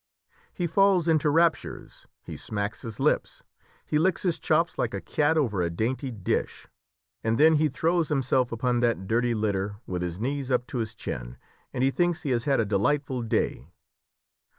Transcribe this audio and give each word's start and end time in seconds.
He 0.51 0.65
falls 0.65 1.07
into 1.07 1.29
raptures, 1.29 2.07
he 2.23 2.35
smacks 2.35 2.81
his 2.81 2.99
lips, 2.99 3.43
he 3.85 3.99
licks 3.99 4.23
his 4.23 4.39
chops 4.39 4.79
like 4.79 4.95
a 4.95 4.99
cat 4.99 5.37
over 5.37 5.61
a 5.61 5.69
dainty 5.69 6.09
dish, 6.09 6.67
and 7.23 7.37
then 7.37 7.53
he 7.57 7.69
throws 7.69 8.09
himself 8.09 8.51
upon 8.51 8.79
that 8.79 9.05
dirty 9.05 9.35
litter, 9.35 9.75
with 9.85 10.01
his 10.01 10.19
knees 10.19 10.49
up 10.49 10.65
to 10.73 10.79
his 10.79 10.95
chin, 10.95 11.37
and 11.71 11.83
he 11.83 11.91
thinks 11.91 12.23
he 12.23 12.31
has 12.31 12.45
had 12.45 12.59
a 12.59 12.65
delightful 12.65 13.21
day! 13.21 13.67